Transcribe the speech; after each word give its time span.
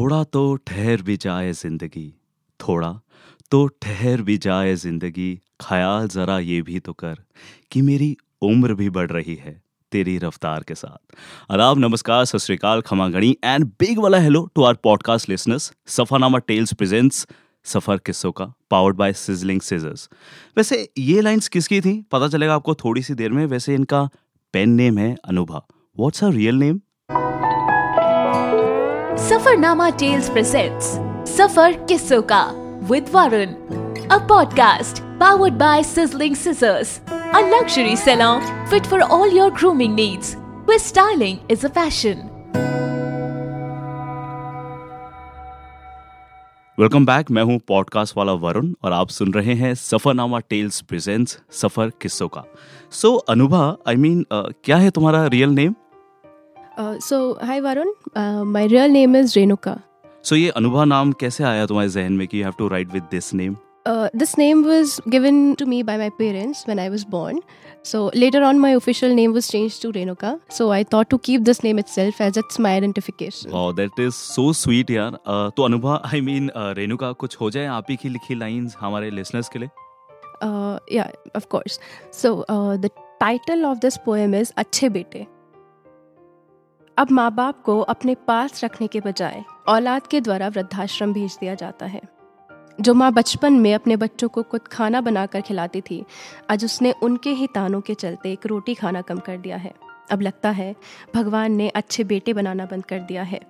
थोड़ा 0.00 0.22
तो 0.24 0.42
ठहर 0.66 1.02
भी 1.02 1.16
जाए 1.16 1.52
ज़िंदगी, 1.52 2.12
थोड़ा 2.60 2.92
तो 3.52 3.66
ठहर 3.82 4.22
भी 4.22 4.36
जाए 4.38 4.74
ज़िंदगी। 4.74 5.34
ख्याल 5.60 6.08
जरा 6.08 6.38
ये 6.38 6.60
भी 6.62 6.78
तो 6.80 6.92
कर 6.92 7.16
कि 7.72 7.82
मेरी 7.82 8.16
उम्र 8.42 8.74
भी 8.74 8.88
बढ़ 8.90 9.10
रही 9.10 9.34
है 9.34 9.52
तेरी 9.92 10.16
रफ्तार 10.18 10.62
के 10.62 10.74
साथ। 10.74 11.52
आदाब, 11.52 11.78
नमस्कार, 11.78 12.24
सत 12.24 12.38
श्रीकाल 12.38 12.80
खमागणी 12.80 13.36
एंड 13.44 13.64
बिग 13.80 13.98
वाला 13.98 14.18
hello 14.18 14.46
to 14.54 14.62
our 14.62 14.74
podcast 14.74 15.28
listeners 15.28 15.72
Safarnama 15.88 16.38
tales 16.38 16.72
presents 16.74 17.26
सफ़र 17.66 17.98
किस्सों 17.98 18.32
का 18.32 18.52
पावर्ड 18.70 18.96
बाय 18.96 19.12
सिजलिंग 19.14 19.60
सीजर्स 19.62 20.08
वैसे 20.56 20.88
ये 20.98 21.20
लाइंस 21.20 21.48
किसकी 21.48 21.80
थी? 21.80 22.00
पता 22.12 22.28
चलेगा 22.28 22.54
आपको 22.54 22.74
थोड़ी 22.74 23.02
सी 23.02 23.14
देर 23.14 23.32
में। 23.32 23.46
वैसे 23.46 23.74
इनका 23.74 24.08
पेन 24.54 24.70
नेम 24.74 24.98
है 24.98 25.16
Anubha 25.24 25.66
what's 25.96 26.24
her 26.24 26.32
real 26.32 26.54
name 26.56 26.80
Safarnama 29.30 29.88
tales 29.90 30.28
presents 30.28 30.86
सफ़र 31.30 31.72
किस्सों 31.72 32.22
का 32.22 32.40
with 32.82 33.08
Varun. 33.14 33.50
A 34.08 34.16
podcast 34.28 35.02
powered 35.20 35.58
by 35.58 35.76
Sizzling 35.82 36.36
Scissors, 36.40 36.90
a 37.08 37.42
luxury 37.42 37.94
salon 37.96 38.48
fit 38.72 38.88
for 38.92 38.98
all 39.16 39.34
your 39.36 39.46
grooming 39.60 39.94
needs, 39.94 40.32
where 40.64 40.80
styling 40.86 41.36
is 41.54 41.66
a 41.68 41.70
fashion. 41.76 42.24
Welcome 46.78 47.06
back 47.06 47.30
मैं 47.30 47.42
हूँ 47.42 47.58
podcast 47.68 48.16
वाला 48.16 48.32
वरुण 48.32 48.74
और 48.84 48.92
आप 48.92 49.08
सुन 49.08 49.32
रहे 49.32 49.54
हैं 49.54 49.74
सफरनामा 49.74 50.38
टेल्स 50.38 50.80
प्रेजेंट्स 50.80 51.38
सफ़र 51.52 51.92
किस्सों 52.02 52.28
का। 52.28 52.44
So 52.90 53.08
so, 53.08 53.22
Anubha 53.28 53.76
I 53.88 53.94
I 53.94 53.98
mean 53.98 54.18
mean, 54.18 54.46
uh, 54.46 54.52
क्या 54.64 54.76
है 54.76 54.90
तुम्हारा 54.90 55.26
real 55.26 55.50
name 55.50 55.74
Uh, 56.80 56.98
so, 56.98 57.36
hi 57.42 57.60
Varun. 57.60 57.88
Uh, 58.16 58.42
my 58.42 58.64
real 58.64 58.88
name 58.88 59.14
is 59.14 59.34
Renuka. 59.34 59.82
So, 60.22 60.36
ये 60.36 60.50
अनुभा 60.50 60.84
नाम 60.84 61.12
कैसे 61.12 61.44
आया 61.44 61.66
तुम्हारे 61.66 61.88
जहन 61.88 62.12
में 62.12 62.28
कि 62.28 62.38
you 62.38 62.46
have 62.46 62.56
to 62.60 62.68
write 62.72 62.94
with 62.94 63.10
this 63.14 63.34
name? 63.40 63.56
Uh, 63.86 64.08
this 64.20 64.38
name 64.38 64.62
was 64.64 64.94
given 65.14 65.56
to 65.56 65.66
me 65.66 65.82
by 65.82 65.96
my 65.96 66.08
parents 66.20 66.62
when 66.66 66.78
I 66.78 66.88
was 66.88 67.04
born. 67.04 67.40
So 67.82 68.10
later 68.14 68.42
on, 68.42 68.58
my 68.58 68.70
official 68.70 69.14
name 69.14 69.32
was 69.32 69.48
changed 69.48 69.82
to 69.82 69.92
Renuka. 69.92 70.40
So 70.48 70.70
I 70.70 70.84
thought 70.84 71.10
to 71.10 71.18
keep 71.18 71.44
this 71.44 71.62
name 71.64 71.78
itself 71.78 72.20
as 72.20 72.36
it's 72.36 72.58
my 72.58 72.72
identification. 72.76 73.52
Oh, 73.52 73.72
that 73.72 73.98
is 73.98 74.14
so 74.14 74.52
sweet, 74.52 74.90
यार. 74.90 75.18
Uh, 75.26 75.50
तो 75.56 75.62
Anubha, 75.62 76.00
I 76.14 76.20
mean, 76.20 76.48
uh, 76.50 76.74
Renuka 76.78 77.12
कुछ 77.12 77.36
हो 77.40 77.50
जाए 77.50 77.66
आप 77.66 77.86
ही 77.90 77.96
की 77.96 78.08
लिखी 78.08 78.34
lines 78.34 78.76
हमारे 78.80 79.10
listeners 79.10 79.48
के 79.48 79.58
लिए? 79.58 79.70
Uh, 80.42 80.78
yeah, 80.98 81.10
of 81.34 81.48
course. 81.48 81.78
So 82.22 82.44
uh, 82.48 82.76
the 82.76 82.90
title 83.22 83.66
of 83.72 83.80
this 83.80 83.98
poem 84.08 84.42
is 84.42 84.52
अच्छे 84.56 84.88
बेटे. 84.88 85.39
अब 87.00 87.10
माँ 87.10 87.34
बाप 87.34 87.62
को 87.62 87.80
अपने 87.80 88.14
पास 88.14 88.64
रखने 88.64 88.86
के 88.86 89.00
बजाय 89.00 89.44
औलाद 89.68 90.06
के 90.06 90.20
द्वारा 90.20 90.48
वृद्धाश्रम 90.48 91.12
भेज 91.12 91.36
दिया 91.40 91.54
जाता 91.54 91.86
है। 91.86 92.00
जो 92.80 92.94
माँ 92.94 93.12
बचपन 93.12 93.52
में 93.52 93.74
अपने 93.74 93.96
बच्चों 93.96 94.28
को 94.28 94.42
खुद 94.42 94.60
खाना 94.60 95.00
बनाकर 95.00 95.40
खिलाती 95.40 95.80
थी, 95.80 96.04
आज 96.50 96.64
उसने 96.64 96.92
उनके 96.92 97.30
ही 97.30 97.46
तानों 97.46 97.80
के 97.80 97.94
चलते 97.94 98.32
एक 98.32 98.46
रोटी 98.46 98.74
खाना 98.74 99.00
कम 99.00 99.18
कर 99.18 99.36
दिया 99.36 99.56
है। 99.56 99.74
अब 100.10 100.20
लगता 100.20 100.50
है 100.50 100.76
भगवान 101.14 101.52
ने 101.52 101.68
अच्छे 101.68 102.04
बेटे 102.04 102.32
बनाना 102.32 102.66
बंद 102.66 102.84
कर 102.84 102.98
दिया 102.98 103.22
है। 103.22 103.40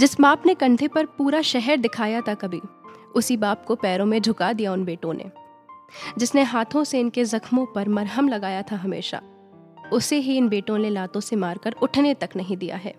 जिस 0.00 0.20
बाप 0.20 0.46
ने 0.46 0.54
कंधे 0.54 0.88
पर 0.88 1.06
पूरा 1.06 1.42
शहर 1.42 1.76
दिखाया 1.76 2.20
था 2.20 2.34
कभी, 2.34 2.60
उसी 3.14 3.36
बाप 3.36 3.64
को 3.64 3.74
पैरों 3.74 4.06
में 4.06 4.22
झुका 4.22 4.52
दिया 4.52 4.72
उन 4.72 4.84
बेटों 4.84 5.14
ने, 5.14 5.30
जिसने 6.18 6.42
हाथों 6.42 6.84
से 6.84 7.00
इनके 7.00 7.24
जख्मों 7.24 7.66
पर 7.66 7.88
मरहम 7.88 8.28
लगाया 8.28 8.62
था 8.62 8.76
हमेशा। 8.76 9.22
उसे 9.92 10.16
ही 10.16 10.36
इन 10.36 10.48
बेटों 10.48 10.78
ने 10.78 10.90
लातों 10.90 11.20
से 11.20 11.36
मारकर 11.36 11.74
उठने 11.82 12.14
तक 12.14 12.28
नहीं 12.36 12.56
दिया 12.56 12.76
है। 12.76 12.94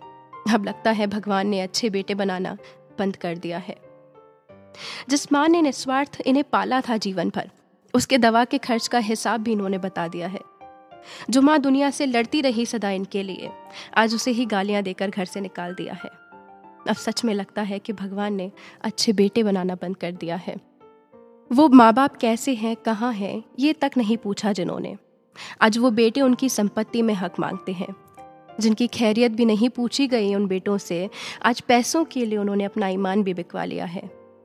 अब 0.53 0.65
लगता 0.65 0.91
है 0.91 1.07
भगवान 1.07 1.47
ने 1.47 1.61
अच्छे 1.61 1.89
बेटे 1.89 2.15
बनाना 2.15 2.57
बंद 2.99 3.15
कर 3.15 3.37
दिया 3.37 3.57
है। 3.57 3.75
जिस 5.09 5.31
माँ 5.33 5.47
ने 5.47 5.61
निस्वार्थ 5.61 6.21
इन्हें 6.25 6.43
पाला 6.43 6.81
था 6.81 6.97
जीवन 6.97 7.29
भर, 7.29 7.49
उसके 7.93 8.17
दवा 8.17 8.45
के 8.45 8.57
खर्च 8.57 8.87
का 8.87 8.99
हिसाब 8.99 9.41
भी 9.41 9.51
इन्होंने 9.51 9.77
बता 9.77 10.07
दिया 10.07 10.27
है। 10.27 10.39
जो 11.29 11.41
माँ 11.41 11.59
दुनिया 11.59 11.89
से 11.89 12.05
लड़ती 12.05 12.41
रही 12.41 12.65
सदा 12.65 12.89
इनके 12.89 13.23
लिए, 13.23 13.49
आज 13.97 14.15
उसे 14.15 14.31
ही 14.31 14.45
गालियाँ 14.45 14.83
देकर 14.83 15.09
घर 15.09 15.25
से 15.25 15.41
निकाल 15.41 15.73
दिया 15.73 15.93
है। 15.93 16.09
अब 16.89 16.95
सच 16.95 17.25
में 17.25 17.33
लगता 17.33 17.61
है 17.61 17.79
कि 17.79 17.93
भगवान 17.93 18.33
ने 18.33 18.51
अच्छे 18.81 19.13
बेटे 19.13 19.43
बनाना 19.43 19.75
बंद 19.75 19.97
कर 19.97 20.11
दिया 20.11 20.35
है। 20.35 20.55
वो 21.51 21.69
माँ 21.69 21.93
बाप 21.93 22.17
कैसे 22.17 22.53
हैं, 22.53 22.75
कहाँ 22.75 23.13
हैं, 23.13 23.43
ये 23.59 23.73
तक 23.73 23.91
नहीं 23.97 24.17
पूछा 24.17 24.51
जिन्होंने। 24.51 24.97
आज 25.61 25.77
वो 25.77 25.91
बेटे 25.91 26.21
उनकी 26.21 26.49
संपत्ति 26.49 27.01
में 27.01 27.13
हक 27.13 27.39
मांगते 27.39 27.71
हैं। 27.71 27.95
जिनकी 28.59 28.87
खैरियत 28.87 29.31
भी 29.31 29.45
नहीं 29.45 29.69
पूछी 29.69 30.07
गई 30.07 30.35
उन 30.35 30.47
बेटों 30.47 30.77
से, 30.77 31.09
आज 31.45 31.61
पैसों 31.61 32.05
के 32.05 32.25
लिए 32.25 32.37
उन्होंने 32.37 32.63
अपना 32.63 32.87
ईमान 32.87 33.23
भी 33.23 33.33
बिकवा 33.33 33.65
लिया 33.65 33.85
है। 33.85 34.01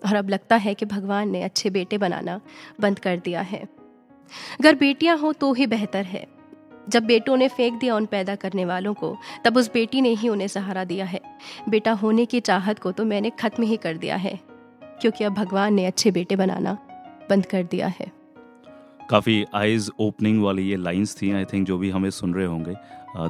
और 0.07 0.15
अब 0.15 0.29
लगता 0.29 0.57
है 0.57 0.75
कि 0.75 0.87
भगवान 0.87 1.31
ने 1.31 1.43
अच्छे 1.43 1.71
बेटे 1.71 1.99
बनाना 1.99 2.41
बंद 2.81 2.99
कर 2.99 3.17
दिया 3.17 3.41
है। 3.41 3.63
अगर 4.61 4.75
बेटियाँ 4.75 5.19
हो 5.19 5.33
तो 5.33 5.53
ही 5.53 5.67
बेहतर 5.67 6.05
है। 6.05 6.27
जब 6.89 7.05
बेटों 7.05 7.37
ने 7.37 7.49
फेंक 7.49 7.81
दिया 7.81 7.97
उन 7.97 8.07
पैदा 8.07 8.35
करने 8.35 8.65
वालों 8.65 8.95
को, 8.95 9.17
तब 9.45 9.57
उस 9.57 9.73
बेटी 9.73 10.01
ने 10.01 10.09
ही 10.09 10.29
उन्हें 10.29 10.49
सहारा 10.49 10.85
दिया 10.85 11.05
है। 11.05 11.21
बेटा 11.69 11.93
होने 11.93 12.27
की 12.27 12.41
चाहत 12.41 12.79
को 12.79 12.93
तो 12.93 13.05
मैंने 13.05 13.31
खत्म 13.31 13.63
ही 13.63 13.77
कर 13.77 13.97
दिया 13.97 14.17
है, 14.17 14.41
क्योंकि 14.83 15.25
अब 15.25 15.35
भगवान 15.35 15.75
ने 15.75 15.87
अच्छे 15.87 16.11
बेटे 16.11 16.37
बनाना 16.37 16.79
बंद 17.31 17.47
कर 17.47 17.63
दिया 17.63 17.87
है। 17.87 18.22
काफ़ी 19.13 19.45
आइज़ 19.55 19.91
ओपनिंग 20.01 20.43
वाली 20.43 20.63
ये 20.69 20.77
लाइंस 20.77 21.17
थी 21.23 21.31
आई 21.33 21.45
थिंक 21.45 21.67
जो 21.67 21.79
भी 21.79 21.91
हमें 21.91 22.11
सुन 22.11 22.35
रहे 22.35 22.47
होंगे 22.47 22.75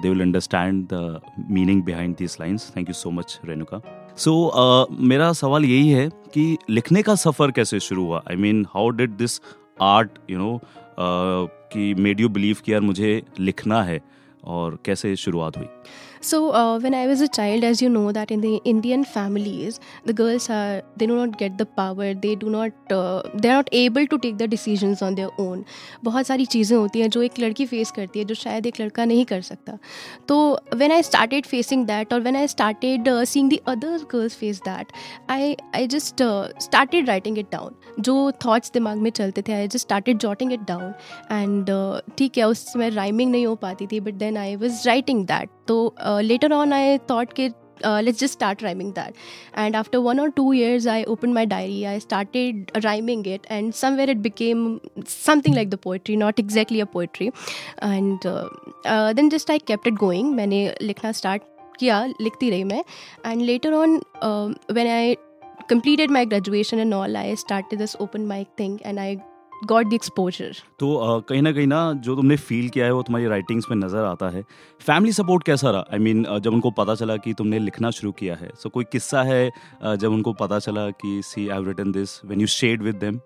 they 0.02 0.08
will 0.08 0.20
understand 0.20 0.84
the 0.92 1.20
meaning 1.50 1.82
behind 1.82 2.14
this 2.16 2.40
lines 2.40 2.72
thank 2.76 2.88
you 2.88 2.94
so 2.94 3.10
much 3.10 3.40
Renuka. 3.44 3.80
So 4.16 4.86
मेरा 5.04 5.32
सवाल 5.32 5.64
यही 5.64 5.88
है 5.88 6.08
कि 6.34 6.56
लिखने 6.70 7.02
का 7.02 7.14
सफ़र 7.14 7.50
कैसे 7.50 7.80
शुरू 7.80 8.04
हुआ? 8.04 8.22
I 8.30 8.36
mean 8.36 8.64
how 8.74 8.88
did 8.90 9.16
this 9.16 9.40
art 9.82 10.18
you 10.30 10.38
know 10.38 10.60
कि 11.72 11.94
मेड 11.94 12.20
यू 12.20 12.28
बिलीव 12.28 12.56
कि 12.64 12.72
यार 12.72 12.80
मुझे 12.80 13.22
लिखना 13.40 13.82
है 13.82 14.00
और 14.44 14.78
कैसे 14.84 15.14
शुरुआत 15.16 15.56
हुई? 15.56 15.66
So 16.22 16.52
uh, 16.54 16.78
when 16.78 16.94
I 16.94 17.08
was 17.08 17.20
a 17.20 17.26
child, 17.26 17.64
as 17.64 17.82
you 17.82 17.88
know, 17.88 18.12
that 18.12 18.30
in 18.30 18.40
the 18.40 18.60
Indian 18.64 19.04
families, 19.04 19.80
the 20.04 20.12
girls 20.12 20.48
are 20.48 20.82
they 20.96 21.06
do 21.06 21.16
not 21.16 21.36
get 21.36 21.58
the 21.58 21.66
power. 21.66 22.14
They 22.14 22.36
do 22.36 22.48
not 22.48 22.92
uh, 22.92 23.22
they 23.34 23.50
are 23.50 23.56
not 23.56 23.68
able 23.72 24.06
to 24.06 24.18
take 24.18 24.38
the 24.38 24.46
decisions 24.46 25.02
on 25.02 25.16
their 25.16 25.30
own. 25.44 25.64
बहुत 26.04 26.26
सारी 26.26 26.46
चीज़ें 26.54 26.76
होती 26.76 27.00
हैं 27.00 27.08
जो 27.16 27.22
एक 27.22 27.38
लड़की 27.40 27.66
face 27.66 27.90
करती 27.96 28.18
है 28.18 28.24
जो 28.24 28.34
शायद 28.34 28.66
एक 28.66 28.80
लड़का 28.80 29.04
नहीं 29.04 29.24
कर 29.32 29.40
सकता 29.48 29.78
तो 30.28 30.38
when 30.82 30.92
I 30.92 31.00
started 31.10 31.48
facing 31.54 31.86
that 31.86 32.12
or 32.12 32.20
when 32.20 32.36
I 32.36 32.46
started 32.46 33.08
uh, 33.08 33.24
seeing 33.24 33.48
the 33.48 33.60
other 33.74 33.98
girls 34.14 34.36
face 34.42 34.60
that, 34.68 34.92
I 35.28 35.56
I 35.74 35.86
just 35.96 36.22
uh, 36.22 36.48
started 36.68 37.08
writing 37.08 37.42
it 37.44 37.50
down. 37.56 37.74
जो 38.00 38.14
thoughts 38.44 38.72
दिमाग 38.74 38.98
में 38.98 39.10
चलते 39.10 39.42
थे 39.48 39.62
I 39.64 39.66
just 39.74 39.88
started 39.88 40.22
jotting 40.26 40.54
it 40.58 40.68
down 40.70 40.94
and 41.40 41.74
uh, 41.78 42.00
ठीक 42.18 42.38
है 42.38 42.48
उस 42.54 42.64
समय 42.72 42.90
rhyming 42.90 43.30
नहीं 43.30 43.46
हो 43.46 43.54
पाती 43.66 43.86
थी 43.86 44.00
but 44.04 44.22
then 44.24 44.40
I 44.44 44.54
was 44.64 44.86
writing 44.86 45.26
that. 45.32 45.58
तो 45.68 45.94
लेटर 46.00 46.52
ऑन 46.52 46.72
आई 46.72 46.98
थॉट 47.10 47.32
के 47.32 47.48
let's 47.86 48.20
just 48.20 48.32
start 48.32 48.62
rhyming 48.62 48.92
that 48.92 49.14
and 49.58 49.76
after 49.76 49.98
one 49.98 50.20
और 50.20 50.30
two 50.30 50.52
years 50.52 50.86
I 50.86 51.04
open 51.04 51.32
my 51.32 51.46
diary 51.46 51.84
I 51.84 52.00
started 52.00 52.70
rhyming 52.76 53.26
it 53.28 53.46
and 53.50 53.72
somewhere 53.72 54.10
it 54.10 54.16
became 54.16 54.78
something 55.08 55.54
like 55.54 55.70
the 55.70 55.74
poetry 55.74 56.16
not 56.16 56.40
exactly 56.40 56.80
a 56.80 56.84
poetry 56.84 57.26
and 57.26 58.18
then 59.16 59.28
just 59.28 59.50
I 59.50 59.58
kept 59.58 59.86
it 59.86 59.94
going 59.94 60.34
मैंने 60.34 60.74
लिखना 60.82 61.12
start 61.12 61.42
किया, 61.78 62.04
लिखती 62.20 62.50
रही 62.50 62.64
मैं. 62.64 62.82
And 63.26 63.42
later 63.42 63.72
on 63.72 64.00
when 64.72 64.86
I 64.86 65.14
completed 65.70 66.10
my 66.10 66.26
graduation 66.26 66.78
and 66.78 66.94
all 66.94 67.16
I 67.16 67.36
start 67.36 67.74
this 67.74 67.96
open 67.96 68.26
my 68.26 68.44
thing 68.58 68.78
and 68.86 68.98
I 68.98 69.16
got 69.66 69.86
the 69.86 69.92
exposure 69.94 70.56
तो 70.78 70.92
uh, 70.94 71.28
कहीं 71.28 71.42
ना 71.42 71.52
कहीं 71.52 71.66
ना 71.66 71.80
जो 72.04 72.16
तुमने 72.16 72.36
फील 72.36 72.68
किया 72.68 72.84
है 72.86 72.92
वो 72.92 73.02
तुम्हारी 73.02 73.26
राइटिंग्स 73.28 73.70
में 73.70 73.76
नज़र 73.76 74.04
आता 74.04 74.28
है 74.36 74.44
फैमिली 74.86 75.12
सपोर्ट 75.12 75.44
कैसा 75.46 75.70
रहा 75.70 75.84
I 75.92 75.98
I 75.98 76.02
mean 76.02 76.22
mean, 76.22 76.32
uh, 76.34 76.40
जब 76.44 76.52
उनको 76.52 76.70
पता 76.70 76.94
चला 76.94 77.16
कि 77.16 77.34
तुमने 77.34 77.58
लिखना 77.58 77.90
शुरू 77.90 78.12
किया 78.12 78.34
है 78.34 78.48
सो 78.48 78.68
so, 78.68 78.74
कोई 78.74 78.84
किस्सा 78.92 79.22
है 79.22 79.50
uh, 79.50 79.94
जब 79.94 80.12
उनको 80.12 80.32
पता 80.40 80.58
चला 80.58 80.88
कि 81.04 81.20
see 81.24 81.48
I 81.48 81.64
written 81.66 81.92
this 81.92 82.20
when 82.24 82.40
you 82.40 82.46
shared 82.56 82.82
with 82.82 82.96
them 83.04 83.20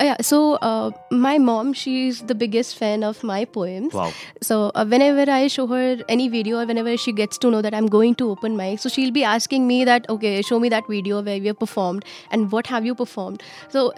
Uh, 0.00 0.04
yeah, 0.04 0.16
so 0.20 0.54
uh, 0.54 0.90
my 1.10 1.38
mom, 1.38 1.72
she's 1.72 2.22
the 2.22 2.34
biggest 2.34 2.76
fan 2.76 3.02
of 3.02 3.22
my 3.22 3.44
poems. 3.44 3.92
Wow. 3.92 4.12
So 4.40 4.70
uh, 4.74 4.84
whenever 4.86 5.30
I 5.30 5.48
show 5.48 5.66
her 5.66 5.98
any 6.08 6.28
video 6.28 6.60
or 6.60 6.66
whenever 6.66 6.96
she 6.96 7.12
gets 7.12 7.38
to 7.38 7.50
know 7.50 7.62
that 7.62 7.74
I'm 7.74 7.86
going 7.86 8.14
to 8.16 8.30
open 8.30 8.56
mic, 8.56 8.78
so 8.80 8.88
she'll 8.88 9.10
be 9.10 9.24
asking 9.24 9.66
me 9.66 9.84
that, 9.84 10.08
okay, 10.08 10.42
show 10.42 10.60
me 10.60 10.68
that 10.68 10.86
video 10.88 11.22
where 11.22 11.40
we 11.40 11.46
have 11.46 11.58
performed 11.58 12.04
and 12.30 12.52
what 12.52 12.66
have 12.68 12.86
you 12.86 12.94
performed. 12.94 13.42
So 13.68 13.92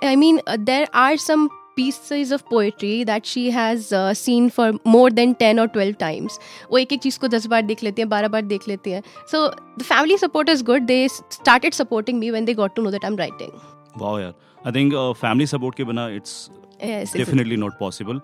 I 0.00 0.16
mean, 0.16 0.40
uh, 0.46 0.56
there 0.58 0.86
are 0.94 1.16
some 1.16 1.50
pieces 1.76 2.32
of 2.32 2.44
poetry 2.46 3.04
that 3.04 3.26
she 3.26 3.50
has 3.50 3.92
uh, 3.92 4.14
seen 4.14 4.50
for 4.50 4.72
more 4.84 5.10
than 5.10 5.34
10 5.34 5.58
or 5.58 5.66
12 5.68 5.96
times 5.98 6.38
वो 6.70 6.78
एक 6.78 6.92
एक 6.92 7.00
चीज़ 7.02 7.18
को 7.20 7.28
दस 7.28 7.46
बार 7.52 7.62
देख 7.62 7.82
लेते 7.82 8.02
हैं 8.02 8.08
बारह 8.08 8.28
बार 8.28 8.42
देख 8.46 8.68
लेते 8.68 8.92
हैं 8.92 9.02
so 9.32 9.40
the 9.78 9.86
family 9.90 10.18
support 10.24 10.52
is 10.54 10.64
good 10.70 10.86
they 10.86 11.00
started 11.36 11.78
supporting 11.78 12.20
me 12.24 12.30
when 12.36 12.48
they 12.50 12.56
got 12.58 12.76
to 12.76 12.84
know 12.84 12.92
that 12.96 13.06
I'm 13.08 13.16
writing 13.22 13.54
wow 14.02 14.18
यार 14.20 14.34
I 14.66 14.74
think 14.78 14.94
uh, 14.94 15.14
family 15.22 15.48
support 15.54 15.76
के 15.76 15.84
बिना 15.84 16.06
it's 16.18 16.36
yes, 16.82 17.16
definitely 17.16 17.60
not 17.64 17.80
possible 17.80 18.20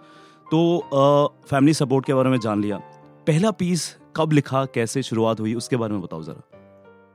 तो 0.52 0.60
फैमिली 1.48 1.72
uh, 1.72 1.78
सपोर्ट 1.78 2.06
के 2.06 2.14
बारे 2.14 2.30
में 2.30 2.38
जान 2.40 2.62
लिया 2.62 2.76
पहला 3.26 3.50
पीस 3.62 3.94
कब 4.16 4.32
लिखा 4.32 4.64
कैसे 4.74 5.02
शुरुआत 5.02 5.40
हुई 5.40 5.54
उसके 5.54 5.76
बारे 5.76 5.92
में 5.92 6.02
बताओ 6.02 6.22
जरा 6.22 6.57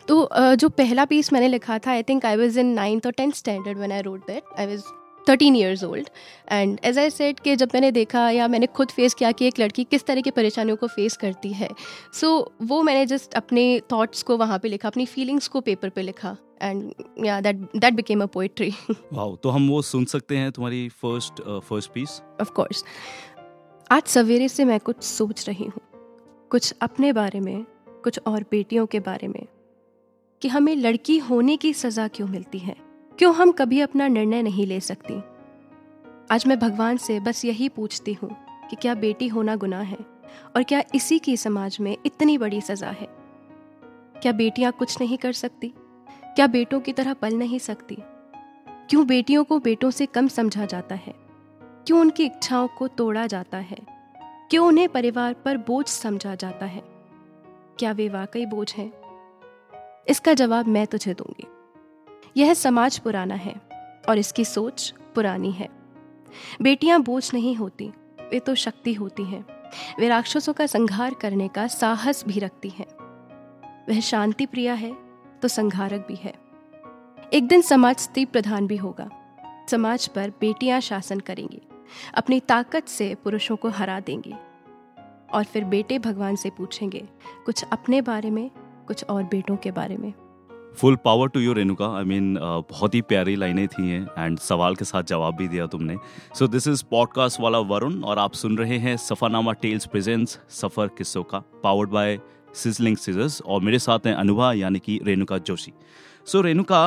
तो 0.08 0.28
जो 0.56 0.70
पहला 0.70 1.06
पीस 1.06 1.32
मैंने 1.34 1.48
लिखा 1.48 1.78
था 1.80 1.92
I 1.92 2.04
think 2.04 2.26
I 2.26 2.36
was 2.36 2.60
in 2.60 2.74
ninth 2.74 3.06
और 3.06 3.12
tenth 3.12 3.32
standard 3.34 3.78
one 3.78 3.92
I 3.92 4.02
wrote 4.02 4.20
that 4.28 4.60
I 4.60 4.68
was 4.68 4.84
thirteen 5.30 5.56
years 5.56 5.84
old 5.84 6.08
and 6.52 6.80
as 6.84 6.98
I 7.00 7.10
said 7.10 7.40
कि 7.40 7.56
जब 7.56 7.70
मैंने 7.74 7.92
देखा 7.92 8.30
या 8.30 8.48
मैंने 8.48 8.66
खुद 8.76 8.92
फेस 8.92 9.14
किया 9.14 9.32
कि 9.32 9.48
एक 9.48 9.60
लड़की 9.60 9.84
किस 9.84 10.06
तरह 10.06 10.22
की 10.22 10.32
परेशानियों 10.32 10.78
को 10.78 10.88
फेस 10.88 11.18
करती 11.18 11.54
है 11.54 11.70
सो 12.14 12.28
so, 12.40 12.70
वो 12.70 12.82
मैंने 12.84 13.06
जस्ट 13.06 13.34
अपने 13.34 13.80
थॉट्स 13.92 14.24
को 14.24 14.38
वहाँ 14.38 14.60
पे 14.60 14.70
लिखा 14.70 14.88
अपनी 14.88 15.06
फीलिंग्स 15.06 15.48
को 15.48 15.62
पेपर 15.62 15.90
पे 15.90 16.02
लिखा. 16.02 16.36
And 16.62 17.26
yeah 17.26 17.40
that 17.42 17.56
that 17.76 17.94
became 17.94 18.24
a 18.24 18.26
poetry 18.26 18.72
wow 19.14 19.36
तो 19.36 19.50
हम 19.50 19.70
वो 19.70 19.82
सुन 19.82 20.06
सकते 20.06 20.38
हैं 20.38 20.52
तुम्हारी 20.52 20.88
first 21.02 21.42
first 21.60 21.92
piece 21.92 22.22
of 22.42 22.52
course 22.52 22.84
आज 23.92 24.04
सवेरे 24.08 24.48
से 24.48 24.66
मैं 24.66 24.80
कुछ 24.80 25.02
सोच 25.04 25.48
रही 25.50 25.66
हूँ. 25.66 25.82
कुछ 26.52 26.74
अपने 26.82 27.12
बारे 27.14 27.40
में 27.40 27.66
कुछ 28.04 28.20
और 28.28 28.44
बेटियों 28.52 28.86
के 28.86 29.00
बारे 29.00 29.28
में. 29.28 29.46
कि 30.44 30.50
हमें 30.50 30.76
लड़की 30.76 31.18
होने 31.18 31.58
की 31.58 31.74
सज़ा 31.74 32.08
क्यों 32.08 32.28
मिलती 32.28 32.60
है? 32.60 32.76
क्यों 33.18 33.36
हम 33.36 33.52
कभी 33.52 33.80
अपना 33.80 34.08
निर्णय 34.08 34.42
नहीं 34.42 34.68
ले 34.68 34.80
सकती? 34.80 35.24
आज 36.32 36.48
मैं 36.48 36.60
भगवान 36.60 36.98
से 36.98 37.20
बस 37.20 37.46
यही 37.46 37.70
पूछती 37.70 38.14
हूँ 38.14 38.36
कि 38.70 38.76
क्या 38.76 38.96
बेटी 38.96 39.28
होना 39.28 39.56
गुनाह 39.56 39.82
है? 39.82 39.98
और 40.56 40.64
क्या 40.64 40.84
इसी 40.96 41.20
की 41.20 41.38
समाज 41.38 41.78
में 41.82 41.98
इतनी 42.06 42.38
बड़ी 42.38 42.62
सजा 42.62 42.88
है? 42.88 43.08
क्या 44.22 44.32
बेटियाँ 44.32 44.72
कुछ 44.72 45.02
नहीं 45.02 45.18
कर 45.18 45.32
सकती? 45.32 45.74
क्या 46.22 46.48
बेटों 46.48 46.80
की 46.80 46.94
तरह 46.94 47.14
पल 47.14 47.34
नहीं 47.34 47.60
सकती? 47.60 47.98
क्यों 48.90 49.08
बेटियों 49.08 49.44
को 49.44 49.60
बेटों 49.60 49.92
से 49.92 50.06
कम 50.06 50.28
समझा 50.28 50.66
जाता 50.66 50.96
है? 50.96 51.14
क्यों 51.88 52.00
उनकी 52.00 52.26
इच्छाओं 52.26 52.68
को 52.68 52.88
तोड़ा 52.88 53.28
जाता 53.28 53.58
है? 53.58 53.78
क्यों 54.50 54.68
उन्हें 54.68 54.90
परिवार 54.90 55.34
पर 55.34 55.58
बोझ 55.58 55.88
समझा 55.88 56.36
जाता 56.36 56.66
है? 56.66 56.84
क्या 57.80 57.92
वे 57.92 58.10
वाकई 58.10 58.46
बोझ 58.46 58.74
हैं? 58.76 59.03
इसका 60.10 60.34
जवाब 60.34 60.68
मैं 60.68 60.88
तुझे 60.88 61.14
दूँगी। 61.14 61.48
यह 62.38 62.54
समाज 62.54 63.00
पुराना 63.00 63.36
है 63.36 63.56
और 64.10 64.18
इसकी 64.18 64.46
सोच 64.46 64.94
पुरानी 65.16 65.52
है। 65.52 65.70
बेटियाँ 66.62 67.02
बोझ 67.02 67.34
नहीं 67.34 67.56
होती, 67.56 67.88
वे 68.32 68.40
तो 68.40 68.56
शक्ति 68.56 68.94
होती 68.94 69.24
हैं। 69.24 69.46
वे 70.00 70.08
राक्षसों 70.08 70.54
का 70.54 70.66
संहार 70.66 71.14
करने 71.14 71.48
का 71.48 71.68
साहस 71.68 72.24
भी 72.28 72.40
रखती 72.40 72.70
हैं। 72.70 72.88
वह 73.90 74.00
शांति 74.00 74.46
प्रिया 74.46 74.74
है 74.74 74.96
तो 75.42 75.48
संहारक 75.48 76.06
भी 76.08 76.16
है। 76.16 76.34
एक 77.34 77.48
दिन 77.48 77.62
समाज 77.62 77.98
स्त्री 77.98 78.26
प्रधान 78.26 78.68
भी 78.68 78.78
होगा। 78.78 79.10
समाज 79.70 80.08
पर 80.08 80.30
बेटियाँ 80.30 80.82
शासन 80.82 81.20
करेंगी। 81.20 81.62
अपनी 82.14 82.40
ताकत 82.40 82.88
से 82.88 83.16
पुरुषों 83.16 83.56
को 83.56 83.70
हरा 83.70 84.00
देंगी। 84.00 84.34
और 85.34 85.44
फिर 85.44 85.64
बेटे 85.64 86.00
भगवान 86.00 86.36
से 86.36 86.50
पूछेंगे, 86.50 87.08
कुछ 87.46 87.66
अपने 87.72 88.02
बारे 88.02 88.30
में 88.30 88.52
कुछ 88.88 89.04
और 89.10 89.24
बेटों 89.24 89.56
के 89.58 89.72
बारे 89.72 89.98
में। 89.98 90.14
Full 90.78 90.96
power 90.96 91.28
to 91.30 91.40
you 91.40 91.54
Renuka 91.54 91.88
I 91.98 92.04
mean 92.04 92.38
बहुत 92.70 92.96
ही 92.96 93.02
प्यारी 93.02 93.36
लाइनें 93.36 93.68
थी 93.68 93.90
हैं 93.90 94.08
एंड 94.18 94.38
सवाल 94.40 94.76
के 94.76 94.86
साथ 94.86 95.04
जवाब 95.04 95.36
भी 95.36 95.48
दिया 95.48 95.66
तुमने। 95.68 95.98
सो 96.36 96.48
दिस 96.48 96.68
इज़ 96.68 96.84
पॉडकास्ट 96.92 97.42
वाला 97.42 97.60
वरुण 97.72 98.02
और 98.04 98.20
आप 98.20 98.34
सुन 98.34 98.58
रहे 98.58 98.78
हैं 98.78 98.96
सफरनामा 98.98 99.54
टेल्स 99.54 99.86
प्रेजेंट्स 99.86 100.40
सफ़र 100.50 100.88
किस्सों 100.88 101.24
का 101.24 101.44
पावर्ड 101.64 101.90
बाय 101.90 102.20
सिजलिंग 102.54 102.98
सीजर्स 102.98 103.42
और 103.42 103.62
मेरे 103.62 103.80
साथ 103.80 104.08
हैं 104.08 104.14
अनुभा 104.14 104.52
यानी 104.54 104.80
कि 104.80 105.00
Renuka 105.04 105.38
Joshi. 105.38 105.74
So 106.26 106.42
Renuka 106.42 106.84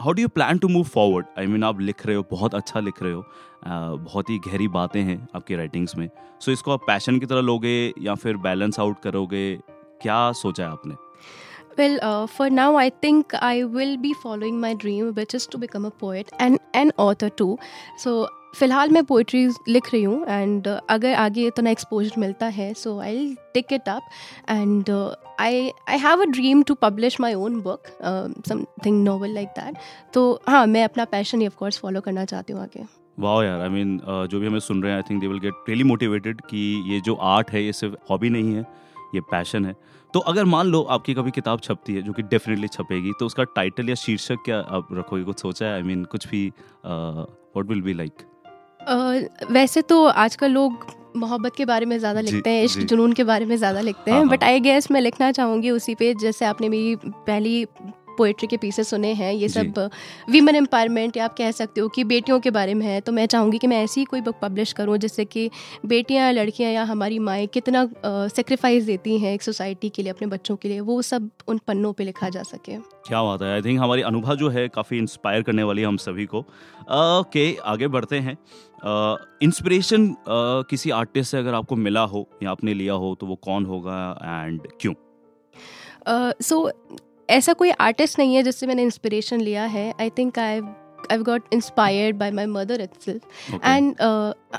how 0.00 0.12
do 0.12 0.22
you 0.22 0.28
plan 0.28 0.58
to 0.58 0.68
move 0.68 0.84
forward 0.84 1.26
I 1.38 1.46
mean 1.46 1.64
आप 1.64 1.80
लिख 1.80 2.06
रहे 2.06 2.16
हो 2.16 2.24
बहुत 2.30 2.54
अच्छा 2.54 2.80
लिख 2.80 3.02
रहे 3.02 3.12
हो। 3.12 3.24
Uh, 3.62 3.98
बहुत 3.98 4.30
ही 4.30 4.38
गहरी 4.38 4.66
बातें 4.68 5.00
हैं 5.02 5.28
आपकी 5.36 5.56
राइटिंग्स 5.56 5.96
में। 5.96 6.06
सो 6.06 6.44
so, 6.44 6.52
इसको 6.52 6.72
आप 6.72 6.80
पैशन 6.86 7.18
की 7.18 7.26
तरह 7.26 7.40
लोगे 7.40 7.92
या 7.98 8.14
फिर 8.14 8.36
बैलेंस 8.36 8.78
आउट 8.80 9.00
करोगे 9.02 9.44
क्या 10.02 10.20
सोचा 10.42 10.64
है 10.64 10.70
आपने? 10.70 10.94
Well, 11.76 11.98
uh, 12.06 12.26
for 12.26 12.46
now, 12.50 12.70
I 12.76 12.90
think 13.02 13.34
I 13.46 13.64
will 13.74 13.96
be 14.00 14.12
following 14.22 14.60
my 14.60 14.74
dream, 14.80 15.10
which 15.18 15.34
is 15.34 15.46
to 15.52 15.60
become 15.60 15.86
a 15.86 15.90
poet 16.04 16.32
and 16.38 16.58
an 16.80 16.90
author 17.04 17.30
too. 17.40 17.52
So, 18.04 18.12
फ़िलहाल 18.56 18.90
मैं 18.90 19.04
पोइट्री 19.04 19.46
लिख 19.68 19.86
रही 19.92 20.02
हूँ 20.02 20.26
एंड 20.28 20.66
uh, 20.68 20.78
अगर 20.90 21.14
आगे 21.14 21.46
इतना 21.46 21.70
एक्सपोजर 21.70 22.20
मिलता 22.20 22.46
है 22.56 22.72
so 22.74 22.98
I 23.00 23.34
take 23.54 23.72
it 23.72 23.88
up 23.88 24.02
and 24.50 24.90
I 25.40 25.70
I 25.88 25.98
have 25.98 26.22
a 26.22 26.26
dream 26.30 26.62
to 26.62 26.74
publish 26.82 27.20
my 27.20 27.34
own 27.34 27.60
book 27.60 27.88
something 28.48 29.02
novel 29.04 29.34
like 29.34 29.48
that 29.58 29.76
तो 30.14 30.24
हाँ 30.48 30.66
मैं 30.66 30.84
अपना 30.84 31.04
पैशन 31.14 31.40
ही 31.40 31.46
ऑफकोर्स 31.46 31.78
फॉलो 31.78 32.00
करना 32.00 32.24
चाहती 32.24 32.52
हूँ 32.52 32.62
आगे। 32.62 32.84
वाह 33.18 33.42
यार 33.44 33.60
I 33.60 33.68
I 33.68 33.72
mean 33.72 33.96
mean, 33.96 34.08
uh, 34.08 34.26
जो 34.30 34.40
भी 34.40 34.46
हमें 34.46 34.60
सुन 34.60 34.82
रहे 34.82 34.92
हैं 34.92 34.98
I 34.98 35.10
think 35.10 35.20
they 35.20 35.26
will 35.26 35.40
get 35.40 35.64
really 35.68 35.84
motivated 35.84 36.40
कि 36.50 36.92
ये 36.92 37.00
जो 37.00 37.14
आर्ट 37.32 37.50
है 37.50 37.64
ये 37.64 37.72
सिर्फ़ 37.72 37.94
हॉबी 38.10 38.30
नहीं 38.30 38.54
है। 38.54 38.66
ये 39.14 39.20
पैशन 39.30 39.64
है। 39.64 39.74
तो 40.14 40.20
अगर 40.20 40.44
मान 40.44 40.66
लो 40.66 40.82
आपकी 40.90 41.14
कभी 41.14 41.30
किताब 41.30 41.60
छपती 41.60 41.94
है 41.94 42.02
जो 42.02 42.12
कि 42.12 42.22
डेफिनेटली 42.22 42.68
छपेगी 42.68 43.12
तो 43.20 43.26
उसका 43.26 43.44
टाइटल 43.56 43.88
या 43.88 43.94
शीर्षक 43.94 44.42
क्या 44.44 44.58
आप 44.70 44.88
रखोगे? 44.92 45.22
कुछ 45.24 45.40
सोचा 45.40 45.66
है? 45.66 45.72
आई 45.74 45.82
I 45.82 45.86
मीन 45.86 45.98
mean, 45.98 46.10
कुछ 46.10 46.28
भी 46.28 46.46
व्हाट 46.86 47.66
विल 47.66 47.82
बी 47.82 47.94
लाइक 47.94 48.12
वैसे 49.50 49.82
तो 49.82 50.04
आजकल 50.06 50.50
लोग 50.50 50.86
मोहब्बत 51.16 51.56
के 51.56 51.64
बारे 51.64 51.86
में 51.86 51.98
ज़्यादा 51.98 52.20
लिखते 52.20 52.50
हैं 52.50 52.64
इश्क 52.64 52.80
जुनून 52.80 53.12
के 53.12 53.24
बारे 53.24 53.44
में 53.44 53.56
ज़्यादा 53.56 53.80
लिखते 53.80 54.10
हैं 54.10 54.28
बट 54.28 54.44
आई 54.44 54.60
गेस 54.60 54.90
मैं 54.90 55.00
लिखना 55.00 55.30
चाहूँगी 55.32 55.70
उसी 55.70 55.94
पे 55.94 56.12
जैसे 56.14 56.44
आपने 56.44 56.68
मेरी 56.68 56.96
पहली 57.06 57.64
पोइट्री 58.22 58.48
के 58.48 58.56
पीसेस 58.56 58.88
सुने 58.88 59.12
हैं 59.14 59.32
ये 59.34 59.48
सब 59.48 59.90
वीमेन 60.30 60.56
एम्पावरमेंट 60.56 61.16
या 61.16 61.24
आप 61.24 61.36
कह 61.38 61.50
सकते 61.50 61.80
हो 61.80 61.88
कि 61.88 62.04
बेटियों 62.04 62.40
के 62.40 62.50
बारे 62.50 62.74
में 62.74 62.86
है 62.86 63.00
तो 63.00 63.12
मैं 63.12 63.26
चाहूँगी 63.26 63.58
कि 63.58 63.66
मैं 63.66 63.82
ऐसी 63.84 64.00
ही 64.00 64.04
कोई 64.04 64.20
बुक 64.20 64.36
पब्लिश 64.42 64.72
करूँ 64.72 64.98
जिससे 64.98 65.24
कि 65.24 65.50
बेटियाँ 65.86 66.24
या 66.24 66.30
लड़कियाँ 66.32 66.72
या 66.72 66.82
हमारी 66.84 67.18
माएँ 67.18 67.46
कितना 67.46 67.88
सेक्रीफाइस 68.06 68.84
देती 68.84 69.18
हैं 69.18 69.34
एक 69.34 69.42
सोसाइटी 69.42 69.88
के 69.88 70.02
लिए 70.02 70.12
अपने 70.12 70.26
बच्चों 70.28 70.56
के 70.56 70.68
लिए 70.68 70.80
वो 70.80 71.00
सब 71.02 71.30
उन 71.48 71.60
पन्नों 71.66 71.92
पर 71.92 72.04
लिखा 72.04 72.28
जा 72.28 72.42
सके। 72.42 72.76
क्या 73.06 73.22
बात 73.22 73.42
है 73.42 73.52
आई 73.54 73.62
थिंक 73.62 73.80
हमारी 73.80 74.02
अनुभव 74.02 74.36
जो 74.36 74.48
है 74.48 74.66
काफ़ी 74.68 74.98
इंस्पायर 74.98 75.42
करने 75.42 75.62
वाली 75.62 75.82
है 75.82 75.88
हम 75.88 75.96
सभी 75.96 76.26
को। 76.26 76.38
ओके 76.38 77.52
uh, 77.54 77.60
आगे 77.60 77.88
बढ़ते 77.88 78.18
हैं। 78.18 78.36
इंस्पिरेशन 79.42 80.06
uh, 80.06 80.14
uh, 80.14 80.68
किसी 80.70 80.90
आर्टिस्ट 80.90 81.30
से 81.30 81.38
अगर 81.38 81.54
आपको 81.54 81.76
मिला 81.76 82.02
हो 82.06 82.28
या 82.42 82.50
आपने 82.50 82.74
लिया 82.74 82.94
हो 82.94 83.14
तो 83.20 83.26
वो 83.26 83.36
कौन 83.44 83.66
होगा 83.66 83.96
एंड 84.24 84.68
क्यों? 84.80 84.94
सो 86.42 86.56
uh, 86.60 86.70
so, 86.70 87.00
ऐसा 87.30 87.52
कोई 87.52 87.70
आर्टिस्ट 87.70 88.18
नहीं 88.18 88.34
है 88.34 88.42
जिससे 88.42 88.66
मैंने 88.66 88.82
इंस्पिरेशन 88.82 89.40
लिया 89.40 89.64
है. 89.64 89.92
I 90.00 90.10
think 90.10 90.38
I 90.38 90.60
I 91.12 91.18
got 91.18 91.44
inspired 91.52 92.16
by 92.16 92.30
my 92.30 92.46
mother 92.46 92.80
it 92.80 93.08
and 93.64 93.96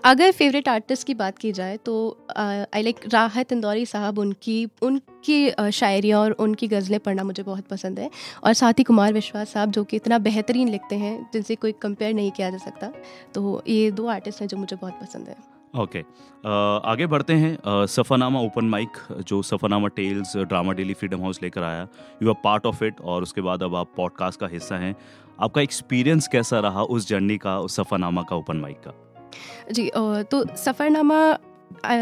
अगर 0.05 0.31
फेवरेट 0.31 0.67
आर्टिस्ट 0.69 1.07
की 1.07 1.13
बात 1.13 1.37
की 1.37 1.51
जाए 1.51 1.77
तो 1.77 1.95
आई 2.37 2.81
लाइक 2.83 2.99
राहत 3.13 3.51
इंदौरी 3.51 3.85
साहब. 3.85 4.19
उनकी 4.19 4.67
उनकी 4.81 5.49
uh, 5.51 5.69
शायरियाँ 5.69 6.19
और 6.21 6.31
उनकी 6.31 6.67
गज़लें 6.67 6.99
पढ़ना 6.99 7.23
मुझे 7.23 7.43
बहुत 7.43 7.67
पसंद 7.67 7.99
है. 7.99 8.09
और 8.43 8.53
साथ 8.53 8.73
ही 8.79 8.83
कुमार 8.83 9.13
विश्वास 9.13 9.49
साहब 9.49 9.71
जो 9.71 9.83
कि 9.83 9.97
इतना 9.97 10.17
बेहतरीन 10.19 10.69
लिखते 10.69 10.95
हैं 10.95 11.15
जिनसे 11.33 11.55
कोई 11.55 11.71
कंपेयर 11.71 12.13
नहीं 12.13 12.31
किया 12.31 12.49
जा 12.49 12.57
सकता. 12.57 12.91
तो 13.33 13.63
ये 13.67 13.91
दो 13.91 14.07
आर्टिस्ट 14.07 14.41
हैं 14.41 14.47
जो 14.47 14.57
मुझे 14.57 14.75
बहुत 14.75 14.99
पसंद 15.01 15.27
है। 15.27 15.52
Okay 15.73 15.99
okay. 15.99 16.11
uh, 16.39 16.85
आगे 16.85 17.05
बढ़ते 17.07 17.33
हैं। 17.33 17.55
Uh, 17.57 17.87
सफ़रनामा 17.89 18.39
ओपन 18.39 18.65
माइक 18.65 18.97
जो 19.27 19.41
Safarnama 19.41 19.87
tales 19.87 20.35
drama 20.37 20.73
daily 20.73 20.93
freedom 20.93 21.21
house 21.21 21.41
लेकर 21.43 21.63
आया। 21.63 21.87
You 22.23 22.29
are 22.29 22.35
part 22.43 22.65
of 22.65 22.83
it 22.83 22.99
और 23.01 23.23
उसके 23.23 23.41
बाद 23.41 23.63
अब 23.63 23.75
आप 23.75 23.93
पॉडकास्ट 23.97 24.39
का 24.39 24.47
हिस्सा 24.47 24.77
हैं। 24.77 24.95
आपका 25.41 25.61
एक्सपीरियंस 25.61 26.27
कैसा 26.27 26.59
रहा 26.59 26.83
उस 26.83 27.07
जर्नी 27.07 27.37
का 27.37 27.57
उस 27.59 27.75
सफ़रनामा 27.75 28.21
का 28.21 28.35
ओपन 28.35 28.57
माइक 28.57 28.77
का? 28.87 28.93
जी 29.71 29.89
तो 30.23 30.43
सफ़रनामा 30.55 31.37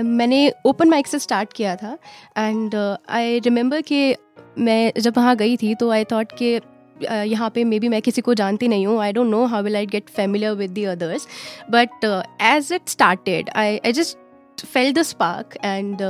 मैंने 0.03 0.51
ओपन 0.65 0.89
माइक 0.89 1.07
से 1.07 1.19
स्टार्ट 1.19 1.53
किया 1.53 1.75
था। 1.75 1.97
एंड 2.37 2.75
आई 3.09 3.39
रिमेंबर 3.39 3.81
कि 3.81 4.15
मैं 4.57 4.91
जब 4.99 5.13
वहाँ 5.17 5.35
गई 5.35 5.55
थी 5.57 5.73
तो 5.75 5.89
आई 5.91 6.03
थॉट 6.03 6.31
कि 6.31 6.59
यहाँ 7.03 7.49
पे 7.49 7.63
मे 7.63 7.79
बी 7.79 7.89
मैं 7.89 8.01
किसी 8.01 8.21
को 8.21 8.33
जानती 8.33 8.67
नहीं 8.67 8.85
हूँ. 8.87 8.99
I 9.01 9.13
don't 9.13 9.29
know 9.31 9.45
how 9.45 9.63
will 9.63 9.75
I 9.75 9.85
get 9.85 10.09
familiar 10.09 10.53
with 10.53 10.71
the 10.71 10.83
others 10.85 11.27
but 11.71 12.05
as 12.41 12.71
it 12.73 12.89
started 12.89 13.49
I 13.55 13.77
I 13.77 13.91
just 13.91 14.65
felt 14.65 14.93
the 14.93 15.01
spark 15.01 15.57
and 15.65 16.01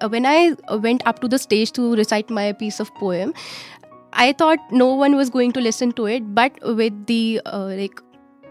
when 0.00 0.26
I 0.26 0.50
went 0.72 1.02
up 1.02 1.20
to 1.20 1.28
the 1.28 1.36
stage 1.36 1.72
to 1.72 1.94
recite 1.94 2.30
my 2.32 2.52
piece 2.60 2.80
of 2.80 2.90
poem 3.00 3.32
I 4.14 4.32
thought 4.40 4.72
no 4.72 4.86
one 4.96 5.14
was 5.14 5.30
going 5.30 5.52
to 5.52 5.60
listen 5.60 5.90
to 5.90 6.08
it 6.08 6.22
but 6.38 6.64
with 6.66 6.92
the 7.08 7.38
like 7.46 8.00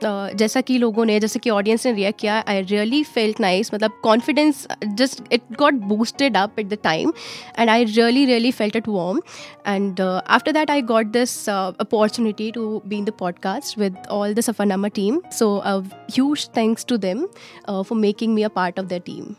जैसा 0.03 0.61
कि 0.61 0.77
लोगों 0.77 1.05
ने 1.05 1.19
जैसे 1.19 1.39
कि 1.39 1.49
audience 1.49 1.85
ने 1.85 1.91
react 1.93 2.19
किया 2.19 2.43
I 2.47 2.61
really 2.61 3.03
felt 3.05 3.39
nice 3.39 3.73
मतलब 3.73 3.99
confidence 4.03 4.67
just 4.85 5.33
it 5.33 5.41
got 5.59 5.73
boosted 5.87 6.37
up 6.37 6.59
at 6.59 6.67
the 6.67 6.77
time 6.83 7.13
and 7.59 7.69
I 7.69 7.83
really 7.85 8.25
really 8.25 8.51
felt 8.51 8.75
it 8.75 8.87
warm 8.87 9.21
and 9.67 10.01
after 10.01 10.51
that 10.51 10.71
I 10.71 10.81
got 10.83 11.07
this 11.11 11.37
opportunity 11.49 12.51
to 12.51 12.81
be 12.87 12.97
in 12.97 13.05
the 13.05 13.13
podcast 13.19 13.77
with 13.79 13.97
all 14.11 14.33
the 14.33 14.39
Safarnama 14.41 14.87
team 14.95 15.21
so 15.33 15.55
huge 15.65 16.47
thanks 16.57 16.85
to 16.85 16.97
them 16.99 17.27
for 17.67 17.97
making 17.97 18.33
me 18.33 18.43
a 18.43 18.49
part 18.55 18.79
of 18.79 18.87
the 18.87 19.01
team 19.05 19.35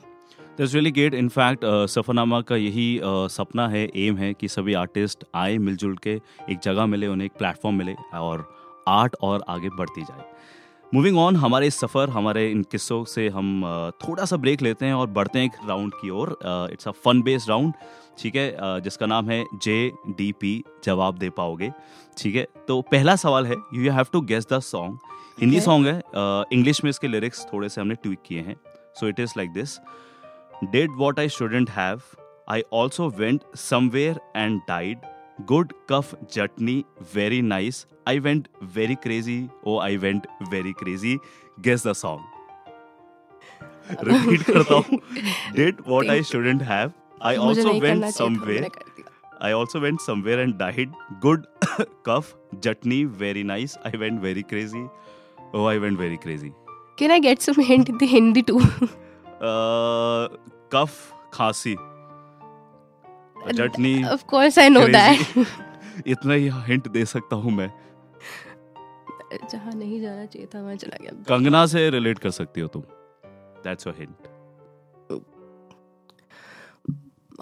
that's 0.58 0.74
really 0.74 0.90
great 0.90 1.14
in fact 1.14 1.64
Safarnama 1.90 2.40
का 2.40 2.56
यही 2.56 2.86
uh, 2.98 3.28
सपना 3.30 3.68
है 3.68 3.88
M 3.96 4.16
है 4.16 4.32
कि 4.34 4.48
सभी 4.48 4.74
artist 4.74 5.24
आए 5.34 5.58
मिलजुल 5.60 5.96
के 5.96 6.20
एक 6.50 6.58
जगह 6.62 6.86
मिले 6.86 7.06
उन्हें 7.06 7.26
एक 7.26 7.32
प्लेटफॉर्म 7.38 7.76
मिले 7.76 7.94
और 8.14 8.46
आर्ट 8.88 9.16
और 9.22 9.44
आगे 9.48 9.68
बढ़ती 9.70 10.02
जाए। 10.02 10.24
मूविंग 10.92 11.18
ऑन 11.18 11.36
हमारे 11.36 11.66
इस 11.66 11.78
सफ़र 11.80 12.10
हमारे 12.10 12.50
इन 12.50 12.62
किस्सों 12.70 13.02
से 13.04 13.28
हम 13.28 13.62
थोड़ा 14.00 14.24
सा 14.24 14.36
ब्रेक 14.36 14.62
लेते 14.62 14.86
हैं 14.86 14.94
और 14.94 15.06
बढ़ते 15.08 15.38
हैं 15.38 15.46
एक 15.46 15.68
राउंड 15.68 15.92
की 15.94 16.10
ओर। 16.10 16.36
It's 16.72 16.88
a 16.88 16.90
fun 17.04 17.22
based 17.22 17.50
round 17.50 17.72
ठीक 18.18 18.36
है? 18.36 18.80
जिसका 18.80 19.06
नाम 19.06 19.28
है 19.30 19.44
जे 19.62 19.92
डी 20.08 20.30
पी 20.40 20.62
जवाब 20.84 21.18
दे 21.18 21.30
पाओगे 21.30 21.70
ठीक 22.18 22.36
है? 22.36 22.46
तो 22.68 22.80
पहला 22.82 23.16
सवाल 23.16 23.46
है 23.46 23.56
you 23.74 23.92
have 23.92 24.06
to 24.12 24.20
guess 24.22 24.46
the 24.52 24.58
song 24.60 24.98
Hindi 25.40 25.60
song 25.60 25.86
है 25.86 26.00
इंग्लिश 26.52 26.82
में 26.84 26.90
इसके 26.90 27.08
लिरिक्स 27.08 27.46
थोड़े 27.52 27.68
से 27.68 27.80
हमने 27.80 27.94
ट्वीक 27.94 28.18
किए 28.26 28.40
हैं 28.40 28.56
so 29.00 29.08
it 29.08 29.20
is 29.20 29.32
like 29.36 29.52
this 29.52 29.78
did 30.64 30.96
what 30.96 31.18
I 31.18 31.28
shouldn't 31.28 31.70
have 31.70 32.00
I 32.50 32.62
also 32.72 33.08
went 33.18 33.42
somewhere 33.58 34.20
and 34.36 34.60
died 34.68 34.98
good 35.46 35.72
cough 35.90 36.14
Jatni 36.34 36.84
very 37.14 37.40
nice 37.42 37.86
I 38.08 38.18
went 38.18 38.48
very 38.74 38.94
crazy 39.02 39.38
oh 39.66 39.78
I 39.80 39.96
went 40.04 40.26
very 40.52 40.72
crazy 40.82 41.18
guess 41.60 41.86
the 41.86 41.92
song 42.02 42.22
repeat 44.08 44.42
करता 44.50 44.74
हूँ 44.74 45.00
did 45.56 45.74
what 45.88 46.08
I 46.10 46.22
shouldn't 46.32 46.62
have 46.62 46.92
I 47.22 47.36
मुझे 47.36 47.60
also 47.60 47.68
नहीं 47.70 47.80
went 47.80 47.94
करना 47.94 48.10
चाहिए 48.10 48.34
था, 48.34 48.34
somewhere 48.36 48.60
मैंने 48.60 48.68
कर 48.68 48.84
दिया। 48.96 49.06
I 49.46 49.48
also 49.56 49.80
went 49.82 50.00
somewhere 50.04 50.36
and 50.44 50.54
died. 50.60 50.94
Good 51.24 51.44
cough, 52.06 52.30
chutney, 52.64 52.96
very 53.20 53.44
nice. 53.50 53.74
I 53.90 53.92
went 54.02 54.20
very 54.24 54.42
crazy. 54.52 54.80
Oh, 55.52 55.66
I 55.72 55.74
went 55.84 56.00
very 56.00 56.18
crazy. 56.24 56.50
Can 57.02 57.14
I 57.16 57.18
get 57.26 57.46
some 57.46 57.60
hint 57.68 57.92
in 57.92 58.00
the 58.00 58.08
Hindi 58.14 58.42
too? 58.48 58.58
Uh, 59.50 60.24
cough, 60.74 60.96
खांसी, 61.36 61.76
चटनी, 63.52 63.94
of 64.04 64.26
course, 64.26 64.58
I 64.58 64.68
know 64.68 64.86
that. 64.92 65.18
crazy. 65.18 65.46
इतना 66.06 66.34
ही 66.34 66.48
hint 66.66 66.88
दे 66.88 67.04
सकता 67.04 67.36
हूँ 67.36 67.52
मैं। 67.52 67.70
जहाँ 69.52 69.72
नहीं 69.74 70.00
जाना 70.00 70.24
चाहिए 70.26 70.48
था 70.54 70.60
वहाँ 70.62 70.76
चला 70.76 70.96
गया। 71.02 71.10
कंगना 71.28 71.64
से 71.66 71.88
रिलेट 71.90 72.18
कर 72.18 72.30
सकती 72.30 72.60
हो 72.60 72.68
तुम। 72.68 72.82
दैट्स 73.64 73.86
योर 73.86 73.96
हिंट 73.98 74.26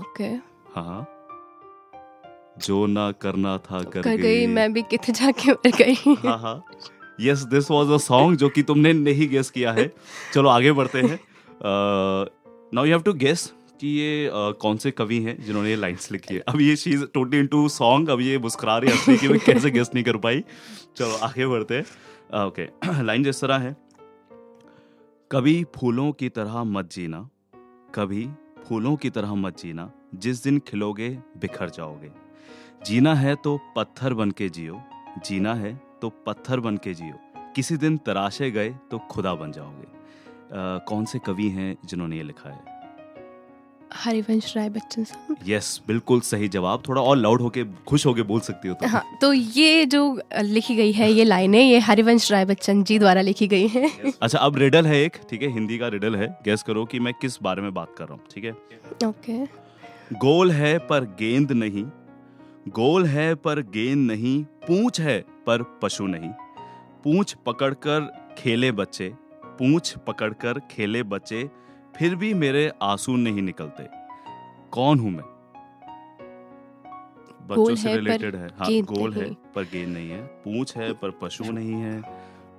ओके 0.01 0.29
हाँ। 0.75 1.07
जो 2.67 2.87
ना 2.87 3.11
करना 3.13 3.57
था 3.59 3.83
कर, 3.83 4.03
कर 4.03 4.17
गई 4.17 4.47
मैं 4.47 4.73
भी 4.73 4.83
कितने 4.83 5.15
जाके 5.15 5.53
मर 5.53 5.71
गई। 5.77 6.15
हाँ 6.27 6.39
हाँ। 6.39 6.63
Yes 7.21 7.43
this 7.53 7.71
was 7.71 7.91
a 7.91 7.97
song 7.97 8.37
जो 8.39 8.49
कि 8.49 8.63
तुमने 8.63 8.93
नहीं 8.93 9.29
गेस 9.29 9.51
किया 9.51 9.73
है। 9.73 9.87
चलो 10.35 10.49
आगे 10.49 10.73
बढ़ते 10.73 11.03
हैं। 11.03 11.19
Now 12.75 12.85
you 12.85 12.93
have 12.93 13.03
to 13.03 13.13
guess 13.13 13.53
कि 13.80 13.88
ये 13.88 14.26
uh, 14.28 14.54
कौन 14.54 14.76
से 14.76 14.90
कवि 14.90 15.23
हैं 15.23 15.42
जिन्होंने 15.42 15.71
ये 15.71 15.76
लाइंस 15.76 16.12
लिखी 16.12 16.35
है। 16.35 16.40
अब 16.40 16.61
ये 16.61 16.76
चीज़ 16.76 17.04
टोटली 17.04 17.38
इनटू 17.38 17.68
सॉन्ग 17.68 18.09
अब 18.09 18.21
ये 18.21 18.38
मुस्कुरा 18.38 18.78
रही 18.78 18.90
है 18.92 19.16
कि 19.16 19.28
मैं 19.28 19.40
कैसे 19.40 19.71
गेस 19.71 19.90
नहीं 19.95 20.04
कर 20.04 20.16
पाई। 20.16 20.45
चलो 20.97 21.16
आगे 21.16 21.47
बढ़ते 21.47 21.75
हैं। 21.75 21.85
ओके 22.47 22.68
लाइन 23.02 23.25
जिस 23.25 23.40
तरह 23.40 23.59
है। 23.59 23.76
कभी 25.33 25.64
फूलों 25.64 26.12
की 26.12 26.28
तरह 26.28 26.64
मत 26.64 26.90
जीना। 26.92 27.28
कभी 27.95 28.30
फूलों 28.68 28.97
की 28.97 29.11
तरह 29.11 29.35
मत 29.35 29.59
जीना। 29.59 29.92
जिस 30.14 30.45
दिन 30.45 30.59
खिलोगे 30.59 31.09
बिखर 31.11 31.71
जाओगे। 31.71 32.11
जीना 32.87 33.14
है 33.14 33.35
तो 33.35 33.61
पत्थर 33.76 34.14
बन 34.14 34.30
के 34.30 34.49
जियो। 34.49 34.83
जीना 35.26 35.54
है 35.54 35.80
तो 36.02 36.09
पत्थर 36.09 36.61
बन 36.61 36.76
के 36.76 36.95
जियो। 36.95 37.14
किसी 37.52 37.76
दिन 37.76 37.97
तराशे 37.97 38.50
गए 38.50 38.76
तो 38.90 38.99
खुदा 38.99 39.35
बन 39.35 39.52
जाओगे। 39.52 39.87
अ, 39.87 40.85
कौन 40.88 41.04
से 41.04 41.18
कवि 41.18 41.49
हैं 41.49 41.76
जिन्होंने 41.85 42.16
ये 42.16 42.23
लिखा 42.23 42.50
है? 42.50 42.75
हरिवंश 43.93 44.57
राय 44.57 44.69
बच्चन 44.71 45.05
साहब। 45.05 45.37
यस 45.49 45.81
बिल्कुल 45.87 46.21
सही 46.21 46.49
जवाब। 46.49 46.83
थोड़ा 46.88 47.02
और 47.02 47.16
लाउड 47.16 47.40
होके 47.40 47.64
खुश 47.88 48.07
होके 48.07 48.23
बोल 48.23 48.40
सकती 48.40 48.69
हो 48.69 48.75
तुम। 48.75 48.88
हाँ 48.88 49.02
तो 49.21 49.33
ये 49.33 49.85
जो 49.87 50.21
लिखी 50.37 50.76
गई 50.76 50.93
है 50.93 51.11
ये 51.12 51.25
लाइनें 51.25 51.61
ये 51.61 51.78
हरिवंश 51.81 52.31
राय 52.33 52.45
बच्चन 52.45 52.83
जी 52.85 52.99
द्वारा 52.99 53.21
लिखी 53.21 53.47
गई 53.49 53.66
है। 53.69 53.90
अच्छा 54.12 54.38
अब 54.38 54.57
रिडल 54.59 54.87
है 54.87 55.02
एक 55.05 55.16
ठीक 55.31 55.43
है? 55.43 55.52
हिंदी 55.52 55.78
का 55.78 55.88
रिडल 55.88 56.16
है। 56.16 56.26
गेस 56.45 56.62
करो 56.62 56.85
कि 56.85 57.00
मैं 57.00 57.14
किस 57.21 57.38
बारे 57.43 57.62
में 57.62 57.73
बात 57.75 57.95
कर 57.99 58.05
रहा 58.05 58.14
हूँ 58.14 58.23
ठीक 58.35 58.45
है? 58.45 58.52
ओके 59.05 59.45
गोल 60.19 60.50
है 60.52 60.78
पर 60.88 61.05
गेंद 61.21 61.52
नहीं 61.52 61.85
गोल 62.73 63.05
है 63.07 63.35
पर 63.35 63.61
गेंद 63.73 64.11
नहीं 64.11 64.43
पूंछ 64.66 65.00
है 65.00 65.19
पर 65.47 65.62
पशु 65.83 66.07
नहीं। 66.07 66.31
पूंछ 67.05 67.35
पकड़कर 67.47 68.35
खेले 68.38 68.71
बच्चे 68.73 69.12
पूंछ 69.59 69.95
पकड़कर 70.07 70.61
खेले 70.71 71.02
बच्चे 71.05 71.49
फिर 71.99 72.15
भी 72.17 72.33
मेरे 72.35 72.71
आँसू 72.83 73.17
नहीं 73.17 73.43
निकलते। 73.43 73.88
कौन 74.73 74.99
हूँ 74.99 75.11
मैं? 75.11 75.25
बच्चों 77.49 77.75
से 77.75 77.95
रिलेटेड 77.97 78.37
है। 78.37 78.49
हाँ 78.59 78.71
गोल 78.85 79.12
है 79.15 79.29
पर 79.55 79.65
गेंद 79.65 79.88
नहीं 79.88 80.11
है। 80.11 80.21
पूंछ 80.45 80.76
है 80.76 80.93
पर 80.95 81.11
पशु 81.23 81.45
नहीं 81.45 81.73
है। 81.73 82.00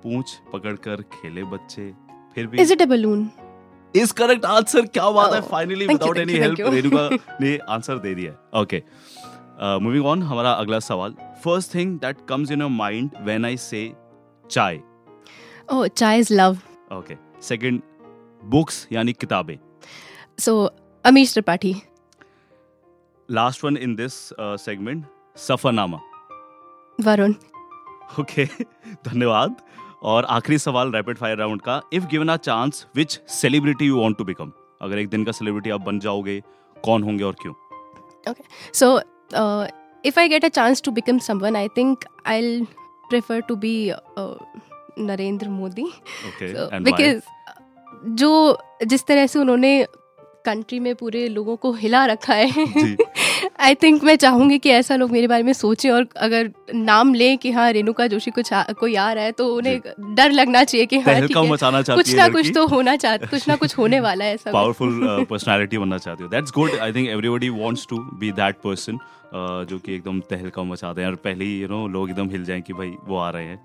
पूछ 0.02 0.34
पकड़कर 0.52 1.02
खेले 1.12 1.44
बच्चे 1.46 1.92
फिर 2.36 2.46
भी 2.46 2.58
is 2.62 2.72
it 2.72 2.82
a 2.82 2.86
balloon 2.86 3.28
is 3.94 4.12
correct 4.14 4.44
answer 4.46 4.86
क्या 4.86 5.08
बात 5.10 5.32
है? 5.32 5.40
Oh, 5.40 5.48
finally 5.50 5.86
without 5.86 6.18
any 6.18 6.32
help 6.34 6.60
Renuka 6.62 7.08
ने 7.40 7.56
आंसर 7.68 7.98
दे 7.98 8.14
दिया 8.14 8.32
ओके 8.60 8.82
मूविंग 9.82 10.06
ऑन 10.06 10.22
हमारा 10.22 10.52
अगला 10.54 10.78
सवाल। 10.80 11.14
First 11.44 11.74
thing 11.74 11.98
that 12.00 12.16
comes 12.28 12.50
in 12.50 12.60
your 12.60 12.70
mind 12.70 13.10
when 13.20 13.44
I 13.44 13.56
say 13.58 13.92
chai. 14.50 14.80
Oh 15.72 15.86
chai 15.86 16.18
is 16.18 16.32
love 16.34 16.58
okay 16.92 17.16
second 17.42 17.80
books 18.44 18.86
यानी 18.92 19.12
किताबें। 19.12 19.56
So 20.38 20.64
Amish 21.04 21.32
Tripathi 21.32 21.74
last 23.28 23.64
one 23.64 23.76
in 23.76 23.94
this 23.96 24.12
segment 24.64 25.04
Safarnama 25.36 26.00
Varun 26.98 27.34
okay 28.20 28.44
धन्यवाद। 28.44 29.56
और 30.02 30.24
आखिरी 30.30 30.58
सवाल 30.58 30.92
rapid 30.92 31.16
fire 31.18 31.38
round 31.38 31.60
का 31.62 31.80
if 31.92 32.06
given 32.10 32.28
a 32.28 32.36
chance 32.36 32.86
which 32.96 33.20
celebrity 33.30 33.86
you 33.86 34.00
want 34.00 34.16
to 34.18 34.24
become 34.24 34.52
अगर 34.82 34.98
एक 34.98 35.08
दिन 35.08 35.24
का 35.24 35.32
सेलिब्रिटी 35.32 35.70
आप 35.70 35.80
बन 35.86 35.98
जाओगे 36.00 36.40
कौन 36.84 37.02
होंगे 37.02 37.24
और 37.24 37.36
क्यों? 37.42 37.54
So, 38.72 38.86
uh, 39.40 39.68
if 40.04 40.18
I 40.22 40.24
get 40.28 40.44
a 40.46 40.50
chance 40.50 40.82
to 40.86 40.92
become 40.96 41.20
someone, 41.26 41.56
I 41.56 41.68
think 41.76 42.04
I'll 42.32 42.66
prefer 43.10 43.38
to 43.50 43.56
be 43.56 43.72
uh, 43.92 44.34
Narendra 44.98 45.48
Modi. 45.50 45.86
जो 48.04 48.58
जिस 48.86 49.06
तरह 49.06 49.26
से 49.26 49.38
उन्होंने 49.38 49.86
कंट्री 50.44 50.80
में 50.80 50.94
पूरे 50.94 51.28
लोगों 51.28 51.56
को 51.56 51.72
हिला 51.72 52.06
रखा 52.06 52.34
है 52.34 52.50
आई 53.60 53.74
थिंक 53.74 54.04
मैं 54.04 54.16
चाहूँगी 54.16 54.58
कि 54.58 54.70
ऐसा 54.70 54.96
लोग 54.96 55.10
मेरे 55.10 55.26
बारे 55.26 55.42
में 55.42 55.52
सोचें 55.52 55.90
और 55.90 56.06
अगर 56.16 56.50
नाम 56.74 57.14
लें 57.14 57.38
कि 57.38 57.50
हाँ 57.50 57.72
रेणुका 57.72 58.06
जोशी 58.06 58.30
कुछ 58.30 58.52
आ, 58.52 58.62
कोई 58.62 58.94
आ 58.94 59.12
रहा 59.12 59.24
है 59.24 59.32
तो 59.32 59.56
उन्हें 59.56 59.80
डर 60.14 60.30
लगना 60.30 60.64
चाहिए 60.64 60.86
कि 60.86 60.98
हाँ 60.98 61.20
ठीक 61.20 61.36
है 61.36 61.56
चाहती 61.56 61.94
कुछ 61.94 62.14
ना 62.14 62.28
कुछ 62.28 62.50
तो 62.54 62.66
होना 62.66 62.96
चाह 62.96 63.16
कुछ 63.16 63.48
ना 63.48 63.56
कुछ 63.56 63.78
होने 63.78 64.00
वाला 64.00 64.24
है 64.24 64.34
ऐसा। 64.34 64.50
पावरफुल 64.52 65.26
पर्सनालिटी 65.30 65.78
बनना 65.78 65.98
चाहती 65.98 66.22
हो। 66.22 66.28
That's 66.28 66.52
good 66.54 66.70
I 66.82 66.92
think 66.92 67.08
everybody 67.08 67.48
wants 67.48 67.86
to 67.90 67.96
be 67.96 68.32
that 68.32 68.54
person 68.54 68.98
जो 69.32 69.78
कि 69.78 69.94
एकदम 69.94 70.20
तहलका 70.20 70.62
मचाते 70.62 71.00
हैं 71.00 71.08
और 71.08 71.14
पहले 71.16 71.44
ही 71.44 71.60
यू 71.60 71.68
नो 71.68 71.86
लोग 71.88 72.10
एकदम 72.10 72.30
हिल 72.30 72.44
जाएँ 72.44 72.60
कि 72.60 72.72
भाई 72.72 72.92
वो 73.04 73.16
आ 73.16 73.28
रहे 73.30 73.44
हैं। 73.44 73.56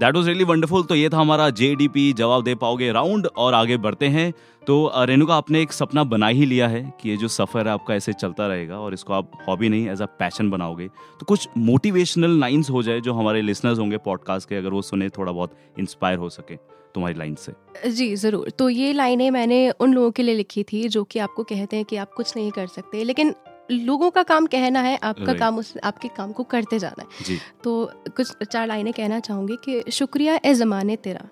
दैट 0.00 0.16
वाज 0.16 0.26
रियली 0.26 0.44
वंडरफुल 0.44 0.82
तो 0.82 0.94
ये 0.94 1.08
था 1.08 1.18
हमारा 1.18 1.48
जेडीपी 1.52 2.12
जवाब 2.12 2.44
दे 2.44 2.54
पाओगे 2.56 2.92
राउंड 2.92 3.26
और 3.36 3.54
आगे 3.54 3.76
बढ़ते 3.78 4.06
हैं। 4.08 4.32
तो 4.62 4.90
रेणुका 4.98 5.34
आपने 5.34 5.60
एक 5.62 5.72
सपना 5.72 6.04
बना 6.04 6.26
ही 6.28 6.46
लिया 6.46 6.68
है 6.68 6.82
कि 7.00 7.10
ये 7.10 7.16
जो 7.16 7.28
सफ़र 7.28 7.66
है 7.68 7.72
आपका 7.72 7.94
ऐसे 7.94 8.12
चलता 8.12 8.46
रहेगा 8.46 8.78
और 8.78 8.94
इसको 8.94 9.12
आप 9.12 9.30
हॉबी 9.48 9.68
नहीं 9.68 9.88
एज 9.90 10.02
अ 10.02 10.06
पैशन 10.18 10.50
बनाओगे। 10.50 10.88
तो 10.88 11.26
कुछ 11.26 11.48
मोटिवेशनल 11.58 12.38
लाइंस 12.40 12.70
हो 12.70 12.82
जाए 12.82 13.00
जो 13.00 13.12
हमारे 13.12 13.42
लिसनर्स 13.42 13.78
होंगे 13.78 13.96
पॉडकास्ट 13.98 14.48
के, 14.48 14.56
अगर 14.56 14.68
वो 14.68 14.82
सुने, 14.82 15.08
थोड़ा 15.08 15.32
बहुत 15.32 15.56
इंस्पायर 15.78 16.18
हो 16.18 16.28
सके 16.30 16.56
तुम्हारी 16.94 17.18
लाइन 17.18 17.34
से। 17.34 17.52
जी, 17.90 18.14
ज़रूर। 18.16 18.50
तो 18.50 18.68
ये 18.68 18.92
लाइनें 18.92 19.30
मैंने 19.30 19.68
उन 19.70 19.94
लोगों 19.94 20.10
के 20.10 20.22
लिए 20.22 20.34
लिखी 20.34 20.62
थी 20.62 20.88
जो 20.88 21.04
कि 21.04 21.18
आपको 21.18 21.42
कहते 21.44 21.76
हैं 21.76 21.84
कि 21.84 21.96
आप 21.96 22.12
कुछ 22.12 22.36
नहीं 22.36 22.50
कर 22.50 22.66
सकते, 22.66 23.04
लेकिन 23.04 23.34
लोगों 23.70 24.10
का 24.10 24.22
काम 24.22 24.46
कहना 24.46 24.80
है 24.80 24.96
आपका 25.02 25.34
काम 25.34 25.58
उस 25.58 25.74
आपके 25.84 26.08
काम 26.08 26.32
को 26.32 26.42
करते 26.42 26.78
जाना 26.78 27.02
है। 27.02 27.24
जी। 27.24 27.38
तो 27.64 27.92
कुछ 28.16 28.44
चार 28.44 28.66
लाइनें 28.66 28.92
कहना 28.92 29.20
चाहूँगी 29.20 29.56
कि 29.64 29.90
शुक्रिया 29.92 30.38
ए 30.44 30.54
ज़माने 30.54 30.96
तेरा 30.96 31.28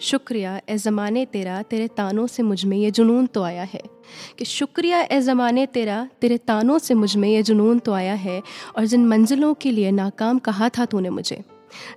शुक्रिया 0.00 0.60
ए 0.68 0.76
ज़माने 0.76 1.24
तेरा 1.26 1.62
तेरे 1.62 1.88
तानों 1.88 2.26
से 2.26 2.42
मुझमें 2.42 2.76
ये 2.76 2.90
जुनून 2.90 3.26
तो 3.26 3.42
आया 3.42 3.62
है। 3.62 3.82
कि 4.38 4.44
शुक्रिया 4.44 5.00
ए 5.02 5.20
ज़माने 5.20 5.66
तेरा 5.66 6.08
तेरे 6.20 6.38
तानों 6.38 6.78
से 6.78 6.94
मुझमें 6.94 7.28
ये 7.28 7.42
जुनून 7.42 7.78
तो 7.78 7.92
आया 7.92 8.14
है 8.14 8.42
और 8.76 8.86
जिन 8.86 9.06
मंजिलों 9.06 9.54
के 9.54 9.70
लिए 9.70 9.90
नाकाम 9.90 10.38
कहा 10.38 10.68
था 10.68 10.84
तूने 10.84 11.10
मुझे 11.10 11.42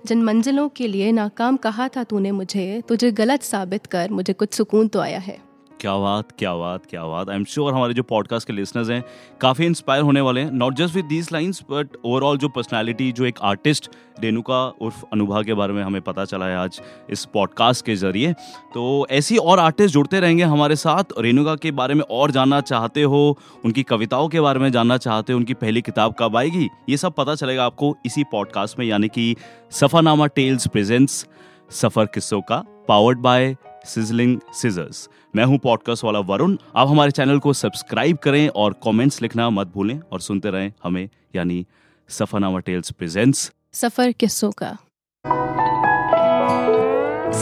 जिन 0.06 0.22
मंजिलों 0.22 0.68
के 0.68 0.86
लिए 0.88 1.12
नाकाम 1.12 1.56
कहा 1.56 1.88
था 1.88 2.04
तूने 2.04 2.32
मुझे 2.32 2.82
तुझे 2.88 3.10
गलत 3.12 3.42
साबित 3.42 3.86
कर 3.86 4.10
मुझे 4.10 4.32
कुछ 4.32 4.52
सुकून 4.52 4.88
तो 4.88 5.00
आया 5.00 5.18
है। 5.18 5.53
क्या 5.84 5.96
बात 5.96 6.30
क्या 6.38 6.54
बात 6.54 6.86
क्या 6.86 7.04
बात। 7.04 7.30
आई 7.30 7.36
एम 7.36 7.44
श्योर 7.44 7.72
हमारे 7.74 7.94
जो 7.94 8.02
पॉडकास्ट 8.02 8.46
के 8.46 8.52
लिसनर्स 8.52 8.90
हैं, 8.90 9.02
काफ़ी 9.40 9.66
इंस्पायर 9.66 10.02
होने 10.02 10.20
वाले 10.20 10.40
हैं 10.40 10.50
not 10.50 10.74
just 10.74 10.94
with 10.94 11.04
these 11.04 11.28
lines 11.32 11.60
but 11.70 11.96
overall 12.04 12.38
जो 12.38 12.48
पर्सनैलिटी 12.48 13.10
जो 13.12 13.24
एक 13.24 13.38
आर्टिस्ट 13.42 13.90
रेणुका 14.20 14.62
उर्फ़ 14.80 15.02
अनुभा 15.12 15.42
के 15.42 15.54
बारे 15.54 15.72
में 15.72 15.82
हमें 15.82 16.00
पता 16.02 16.24
चला 16.24 16.46
है 16.46 16.56
आज 16.56 16.80
इस 17.10 17.24
पॉडकास्ट 17.24 17.84
के 17.86 17.96
ज़रिए। 17.96 18.32
तो 18.74 19.06
ऐसी 19.10 19.36
और 19.36 19.58
आर्टिस्ट 19.58 19.94
जुड़ते 19.94 20.20
रहेंगे 20.20 20.42
हमारे 20.42 20.76
साथ। 20.76 21.12
रेणुका 21.18 21.54
के 21.56 21.70
बारे 21.70 21.94
में 21.94 22.04
और 22.10 22.30
जानना 22.30 22.60
चाहते 22.60 23.02
हो, 23.02 23.38
उनकी 23.64 23.82
कविताओं 23.82 24.28
के 24.28 24.40
बारे 24.40 24.58
में 24.58 24.70
जानना 24.72 24.96
चाहते 24.98 25.32
हो, 25.32 25.38
उनकी 25.38 25.54
पहली 25.54 25.82
किताब 25.82 26.14
कब 26.18 26.36
आएगी, 26.36 26.68
ये 26.88 26.96
सब 26.96 27.12
पता 27.12 27.34
चलेगा 27.34 27.64
आपको 27.64 27.96
इसी 28.06 28.24
पॉडकास्ट 28.24 28.78
में, 28.78 28.86
यानी 28.86 29.08
कि 29.08 29.36
सफरनामा 29.70 30.26
टेल्स 30.26 30.66
प्रेजेंट्स 30.66 31.26
सफ़र 31.70 32.06
किस्सों 32.06 32.40
का 32.40 32.64
पावर्ड 32.88 33.18
बाय 33.18 33.56
सिजलिंग 33.84 34.38
सीजर्स 34.54 35.08
मैं 35.36 35.44
हूँ 35.44 35.58
पॉडकास्ट 35.58 36.04
वाला 36.04 36.18
वरुण। 36.28 36.56
आप 36.76 36.88
हमारे 36.88 37.10
चैनल 37.10 37.38
को 37.38 37.52
सब्सक्राइब 37.52 38.18
करें 38.18 38.48
और 38.48 38.74
कमेंट्स 38.84 39.22
लिखना 39.22 39.48
मत 39.50 39.72
भूलें 39.74 39.98
और 40.12 40.20
सुनते 40.20 40.50
रहें 40.50 40.72
हमें 40.84 41.08
यानी 41.36 41.64
सफरनामा 42.08 42.58
टेल्स 42.58 42.90
प्रेजेंट्स 42.90 43.50
सफ़र 43.72 44.12
किस्सों 44.12 44.50
का। 44.62 44.76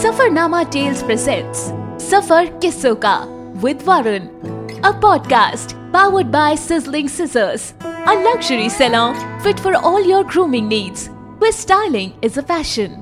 सफरनामा 0.03 0.63
टेल्स 0.63 1.03
प्रेजेंट्स 1.03 1.59
सफ़र 2.11 2.47
किस्सों 2.59 2.95
का 2.97 3.19
with 3.65 3.83
Varun. 3.87 4.27
A 4.81 4.91
podcast 5.03 5.77
powered 5.93 6.31
by 6.33 6.55
Sizzling 6.55 7.09
Scissors, 7.15 7.65
a 8.13 8.15
luxury 8.21 8.71
salon 8.71 9.19
fit 9.47 9.61
for 9.61 9.75
all 9.77 10.07
your 10.11 10.25
grooming 10.25 10.67
needs, 10.69 11.11
where 11.39 11.53
styling 11.53 12.15
is 12.23 12.39
a 12.39 12.43
fashion. 12.43 13.02